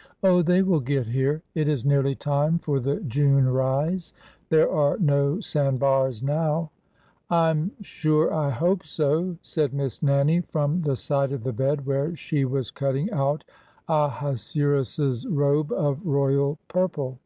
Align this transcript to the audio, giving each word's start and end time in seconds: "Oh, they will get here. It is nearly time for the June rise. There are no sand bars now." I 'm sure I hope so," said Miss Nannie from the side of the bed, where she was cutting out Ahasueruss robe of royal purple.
"Oh, 0.22 0.40
they 0.40 0.62
will 0.62 0.78
get 0.78 1.08
here. 1.08 1.42
It 1.52 1.66
is 1.66 1.84
nearly 1.84 2.14
time 2.14 2.60
for 2.60 2.78
the 2.78 3.00
June 3.00 3.48
rise. 3.48 4.14
There 4.48 4.70
are 4.70 4.96
no 4.98 5.40
sand 5.40 5.80
bars 5.80 6.22
now." 6.22 6.70
I 7.28 7.50
'm 7.50 7.72
sure 7.82 8.32
I 8.32 8.50
hope 8.50 8.86
so," 8.86 9.36
said 9.42 9.74
Miss 9.74 10.00
Nannie 10.00 10.42
from 10.42 10.82
the 10.82 10.94
side 10.94 11.32
of 11.32 11.42
the 11.42 11.52
bed, 11.52 11.86
where 11.86 12.14
she 12.14 12.44
was 12.44 12.70
cutting 12.70 13.10
out 13.10 13.42
Ahasueruss 13.88 15.26
robe 15.28 15.72
of 15.72 16.06
royal 16.06 16.56
purple. 16.68 17.18